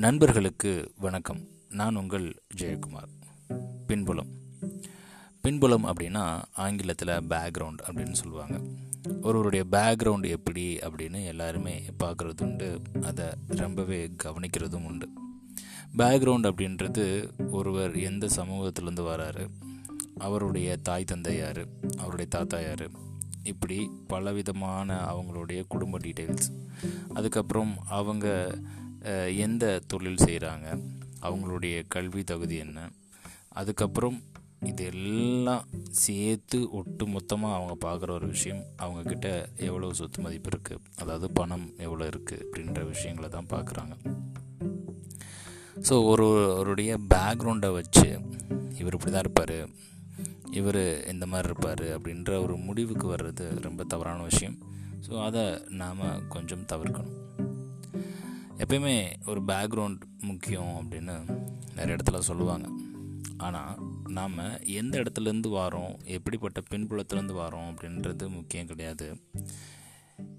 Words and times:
நண்பர்களுக்கு 0.00 0.92
வணக்கம். 0.96 1.40
நான் 1.68 1.96
உங்கள் 1.96 2.42
ஜெயக்குமார். 2.56 3.10
பின்புலம். 3.86 4.26
பின்புலம் 5.40 5.86
அப்படின்னா 5.86 6.42
ஆங்கிலத்தில் 6.52 7.08
பேக்ரவுண்ட் 7.08 7.78
அப்படின்னு 7.86 8.12
சொல்லுவாங்க. 8.12 8.60
ஒருவருடைய 9.22 9.64
பேக்ரவுண்ட் 9.72 10.28
எப்படி 10.28 10.76
அப்படின்னு 10.76 11.24
எல்லாருமே 11.24 11.82
பார்க்குறது 11.98 12.42
உண்டு. 12.42 12.80
அதை 13.02 13.26
ரொம்பவே 13.48 14.10
கவனிக்கிறதும் 14.24 14.84
உண்டு. 14.84 15.08
பேக்ரவுண்ட் 15.96 16.52
அப்படின்றது 16.52 17.30
ஒருவர் 17.50 17.98
எந்த 17.98 18.26
சமூகத்திலேருந்து 18.26 19.02
வராரு? 19.04 19.48
அவருடைய 20.18 20.76
தாய் 20.76 21.04
தந்தை 21.04 21.36
யார்? 21.36 21.66
அவருடைய 21.96 22.26
தாத்தா 22.30 22.60
யார்? 22.60 22.90
இப்படி 23.42 23.90
பலவிதமான 24.06 24.96
அவங்களுடைய 24.96 25.64
குடும்ப 25.68 25.98
டீட்டெயில்ஸ் 25.98 26.66
அதுக்கப்புறம் 27.14 27.76
அவங்க 27.88 28.58
எந்த 29.44 29.64
தொழில் 29.86 30.24
செய்கிறாங்க 30.26 30.66
அவங்களுடைய 31.26 31.76
கல்வி 31.88 32.24
தகுதி 32.24 32.56
என்ன? 32.56 32.88
அதுக்கப்புறம் 33.60 34.18
இது 34.70 34.84
எல்லாம் 34.84 35.64
சேர்த்து 35.90 36.58
ஒட்டு 36.78 37.04
மொத்தமாக 37.06 37.56
அவங்க 37.58 37.74
பார்க்குற 37.86 38.10
ஒரு 38.10 38.26
விஷயம் 38.26 38.62
அவங்கக்கிட்ட 38.84 39.28
எவ்வளோ 39.68 39.92
சொத்து 39.92 40.24
மதிப்பு 40.24 40.50
இருக்குது 40.52 40.82
அதாவது 40.98 41.28
பணம் 41.30 41.66
எவ்வளோ 41.86 42.06
இருக்குது 42.06 42.42
அப்படின்ற 42.44 42.82
விஷயங்களை 42.88 43.28
தான் 43.28 43.50
பார்க்குறாங்க. 43.54 43.94
ஸோ 45.88 45.94
ஒரு 46.12 46.26
அவருடைய 46.54 46.98
பேக்ரவுண்டை 47.14 47.70
வச்சு 47.78 48.08
இவர் 48.80 48.96
இப்படி 48.96 49.12
தான் 49.12 49.26
இருப்பார் 49.26 49.58
இவர் 50.58 50.82
இந்த 51.12 51.24
மாதிரி 51.26 51.48
இருப்பார் 51.48 51.86
அப்படின்ற 51.96 52.30
ஒரு 52.42 52.56
முடிவுக்கு 52.56 53.06
வர்றது 53.14 53.46
ரொம்ப 53.60 53.84
தவறான 53.84 54.22
விஷயம். 54.22 54.58
ஸோ 55.06 55.12
அதை 55.26 55.44
நாம் 55.68 56.04
கொஞ்சம் 56.28 56.66
தவிர்க்கணும். 56.72 57.16
எப்பயுமே 58.60 59.12
ஒரு 59.26 59.42
பேக்ரவுண்ட் 59.42 60.00
முக்கியம் 60.20 60.86
அப்படின்னு 60.86 61.44
நிறைய 61.74 61.96
இடத்துல 61.96 62.18
சொல்லுவாங்க. 62.18 62.68
ஆனால் 63.36 63.78
நாம் 64.08 64.64
எந்த 64.64 65.00
இடத்துலேருந்து 65.00 65.50
வாரோம் 65.50 66.04
எப்படிப்பட்ட 66.04 66.62
பின்புலத்துலேருந்து 66.70 67.34
வாரோம் 67.34 67.74
அப்படின்றது 67.74 68.28
முக்கியம் 68.28 68.66
கிடையாது. 68.66 69.20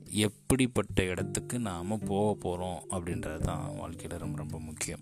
எப்படிப்பட்ட 0.10 1.04
இடத்துக்கு 1.04 1.60
நாம் 1.60 2.00
போக 2.06 2.38
போகிறோம் 2.40 2.84
அப்படின்றது 2.90 3.38
தான் 3.38 3.76
வாழ்க்கையில் 3.76 4.20
ரொம்ப 4.20 4.38
ரொம்ப 4.38 4.60
முக்கியம். 4.60 5.00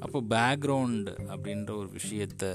அப்போ 0.00 0.22
பேக்ரவுண்டு 0.30 1.14
அப்படின்ற 1.28 1.76
ஒரு 1.76 1.88
விஷயத்தை 1.88 2.48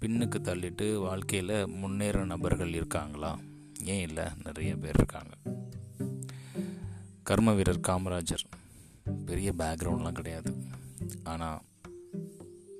பின்னுக்கு 0.00 0.38
தள்ளிட்டு 0.42 0.96
வாழ்க்கையில் 0.96 1.66
முன்னேற 1.66 2.24
நபர்கள் 2.24 2.74
இருக்காங்களா? 2.74 3.38
ஏன் 3.84 4.08
இல்லை? 4.08 4.24
நிறைய 4.44 4.76
பேர் 4.76 4.94
இருக்காங்க. 4.94 5.51
கர்ம 7.22 7.52
வீரர் 7.52 7.80
காமராஜர். 7.80 8.44
பெரிய 9.26 9.52
பேக்ரவுண்ட்லாம் 9.58 10.12
கிடையாது. 10.12 10.56
ஆனால் 11.22 11.60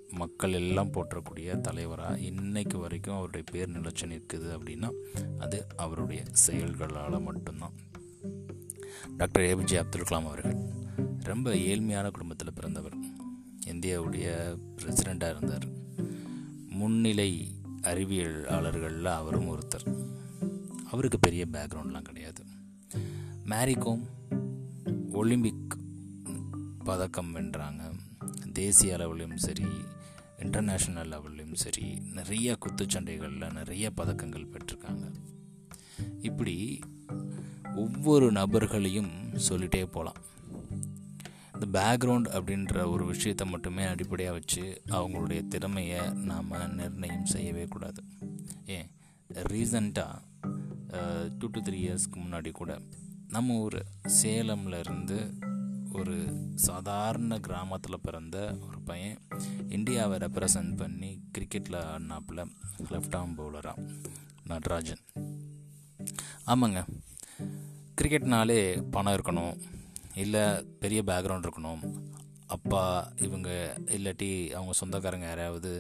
மக்கள் 0.09 0.53
எல்லாம் 0.53 0.93
போற்றக்கூடிய 0.93 1.61
தலைவராக 1.61 2.19
இன்னைக்கு 2.19 2.79
வரைக்கும் 2.79 3.15
அவருடைய 3.15 3.45
பேர் 3.51 3.81
நிலச்சி 3.81 4.07
நிற்குது 4.07 4.59
அப்படின்னா 4.59 4.91
அது 5.39 5.67
அவருடைய 5.77 6.25
செயல்களால் 6.33 7.23
மட்டும்தான். 7.23 7.73
டாக்டர் 9.17 9.43
ஏபிஜே 9.43 9.79
அப்துல் 9.79 10.03
கலாம் 10.03 10.25
அவர்கள் 10.25 10.57
ரொம்ப 11.19 11.55
ஏழ்மையான 11.55 12.11
குடும்பத்தில் 12.11 12.53
பிறந்தவர். 12.55 12.95
இந்தியாவுடைய 13.67 14.57
பிரசிடெண்ட்டாக 14.77 15.37
இருந்தார். 15.37 15.67
முன்னிலை 16.69 17.51
அறிவியலாளர்களில் 17.83 19.05
அவரும் 19.05 19.49
ஒருத்தர். 19.49 20.07
அவருக்கு 20.91 21.19
பெரிய 21.21 21.47
பேக்ரவுண்ட்லாம் 21.53 22.03
கிடையாது. 22.03 22.45
மேரிகோம் 23.53 24.03
ஒலிம்பிக் 25.13 25.77
பதக்கம் 26.85 27.35
வென்றாங்க. 27.35 27.81
தேசிய 28.53 28.95
அளவிலும் 28.95 29.37
சரி 29.37 29.65
இன்டர்நேஷ்னல் 30.39 31.11
லெவல்லையும் 31.13 31.55
சரி 31.55 32.01
நிறைய 32.01 32.57
குத்துச்சண்டைகளில் 32.61 33.53
நிறைய 33.53 33.93
பதக்கங்கள் 33.97 34.49
பெற்றிருக்காங்க. 34.53 35.13
இப்படி 36.21 36.79
ஒவ்வொரு 37.75 38.33
நபர்களையும் 38.33 39.41
சொல்லிட்டே 39.49 39.85
போகலாம் 39.85 40.23
இந்த 41.55 41.67
பேக்ரவுண்ட் 41.79 42.29
அப்படின்ற 42.37 42.91
ஒரு 42.91 43.07
விஷயத்தை 43.07 43.49
மட்டுமே 43.49 43.85
அடிப்படையாக 43.85 44.37
வச்சு 44.37 44.83
அவங்களுடைய 44.89 45.49
திறமையை 45.49 46.11
நாம் 46.11 46.51
நிர்ணயம் 46.51 47.27
செய்யவே 47.27 47.65
கூடாது. 47.65 48.03
ஏன்? 48.67 48.91
ரீசண்டாக 49.35 50.23
டூ 51.39 51.47
டு 51.47 51.61
த்ரீ 51.61 51.81
இயர்ஸ்க்கு 51.85 52.17
முன்னாடி 52.17 52.51
கூட 52.51 52.81
நம்ம 53.33 53.55
ஊர் 53.55 53.85
சேலமில் 54.23 54.79
இருந்து 54.79 55.35
ஒரு 55.93 56.43
சாதாரண 56.55 57.39
கிராமத்தில் 57.39 58.01
பிறந்த 58.03 58.57
ஒரு 58.61 58.81
பையன். 58.81 59.19
இந்தியாவை 59.69 60.19
ரெப்ரசன்ட் 60.19 60.77
பண்ணி 60.77 61.21
கிரிக்கெட்டில் 61.39 61.85
ஆடினாப்புல 61.85 62.47
லெஃப்ட் 62.91 63.17
ஆர்ம் 63.17 63.35
பவுலராக 63.37 63.89
நட்ராஜன். 64.49 65.31
ஆமாங்க. 66.47 66.87
கிரிக்கெட்னாலே 68.01 68.83
பணம் 68.91 69.15
இருக்கணும். 69.15 69.61
இல்லை 70.15 70.65
பெரிய 70.81 71.03
பேக்ரவுண்ட் 71.07 71.51
இருக்கணும். 71.51 72.01
அப்பா 72.53 72.83
இவங்க 73.17 73.49
இல்லாட்டி 73.91 74.29
அவங்க 74.51 74.73
சொந்தக்காரங்க 74.73 75.27
யாராவது 75.27 75.71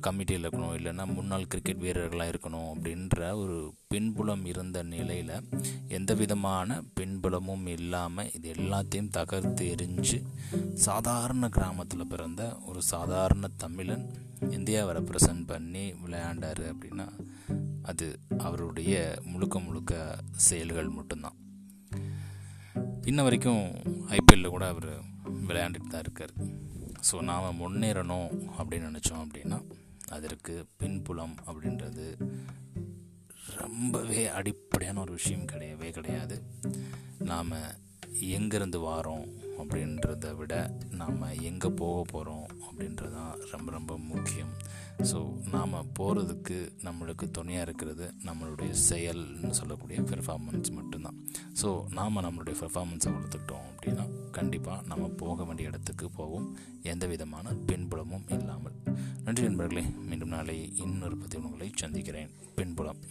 கமிட்டியில் 0.00 0.44
இருக்கணும் 0.44 0.76
இல்லைன்னா 0.78 1.04
முன்னாள் 1.14 1.46
கிரிக்கெட் 1.46 1.78
வீரர்களாக 1.78 2.32
இருக்கணும் 2.32 2.68
அப்படின்ற 2.72 3.32
ஒரு 3.34 3.56
பின்புலம் 3.88 4.44
இருந்த 4.46 4.82
நிலையில் 4.82 5.34
எந்த 5.88 6.14
விதமான 6.14 6.82
பின்புலமும் 6.94 7.66
இல்லாமல் 7.66 8.32
இது 8.32 8.52
எல்லாத்தையும் 8.54 9.10
தகர்த்து 9.10 9.66
எரிஞ்சு 9.74 10.18
சாதாரண 10.84 11.48
கிராமத்தில் 11.48 12.06
பிறந்த 12.06 12.42
ஒரு 12.66 12.82
சாதாரண 12.82 13.48
தமிழன் 13.56 14.06
இந்தியாவை 14.50 14.94
ரெப்ரசன்ட் 14.96 15.46
பண்ணி 15.46 15.94
விளையாண்டார் 16.04 16.64
அப்படின்னா 16.72 17.06
அது 17.82 18.06
அவருடைய 18.38 18.94
முழுக்க 19.24 19.58
முழுக்க 19.58 19.92
செயல்கள் 20.46 20.88
மட்டும்தான். 20.88 21.36
இன்ன 23.04 23.22
வரைக்கும் 23.22 23.62
ஐபிஎல்லில் 24.08 24.48
கூட 24.48 24.64
அவர் 24.68 24.90
விளையாண்டுட்டு 25.48 25.88
தான் 25.88 26.04
இருக்கார். 26.06 26.34
ஸோ 27.10 27.22
நாம் 27.22 27.60
முன்னேறணும் 27.60 28.28
அப்படின்னு 28.58 28.88
நினச்சோம் 28.90 29.22
அப்படின்னா 29.24 29.58
அதற்கு 30.08 30.66
பின்புலம் 30.76 31.34
அப்படின்றது 31.46 32.06
ரொம்பவே 33.56 34.26
அடிப்படையான 34.26 35.00
ஒரு 35.00 35.12
விஷயம் 35.12 35.48
கிடையவே 35.52 35.90
கிடையாது. 35.90 36.36
நாம் 37.18 37.52
எங்கேருந்து 38.20 38.78
வாரோம் 38.88 39.26
அப்படின்றத 39.60 40.36
விட 40.36 40.54
நாம் 40.90 41.20
எங்கே 41.20 41.68
போக 41.68 42.02
போகிறோம் 42.12 42.46
அப்படின்றது 42.66 43.12
தான் 43.12 43.38
ரொம்ப 43.50 43.70
ரொம்ப 43.70 43.98
முக்கியம். 43.98 44.52
ஸோ 44.98 45.18
நாம் 45.50 45.74
போகிறதுக்கு 45.98 46.56
நம்மளுக்கு 46.84 47.30
துணையாக 47.30 47.62
இருக்கிறது 47.62 48.14
நம்மளுடைய 48.24 48.70
செயல்னு 48.88 49.50
சொல்லக்கூடிய 49.50 50.00
பெர்ஃபார்மன்ஸ் 50.00 50.70
மட்டும்தான். 50.70 51.18
ஸோ 51.62 51.84
நாம் 51.90 52.16
நம்மளுடைய 52.16 52.56
பெர்ஃபார்மன்ஸை 52.62 53.12
வளர்த்துக்கிட்டோம் 53.16 53.66
அப்படின்னா 53.70 54.30
கண்டிப்பாக 54.30 54.82
நம்ம 54.86 55.08
போக 55.08 55.44
வேண்டிய 55.44 55.68
இடத்துக்கு 55.68 56.10
போவோம். 56.10 56.56
எந்த 56.82 57.06
விதமான 57.06 57.52
பின்புலமும் 57.66 58.26
இல்லாமல். 58.28 58.76
நன்றி 59.24 59.42
நண்பர்களே 59.42 59.82
மீண்டும் 59.82 60.28
நாளை 60.28 60.76
இன்னொரு 60.76 61.16
பதிவு 61.16 61.44
உங்களை 61.44 61.70
சந்திக்கிறேன். 61.74 62.30
பின்புலம். 62.54 63.02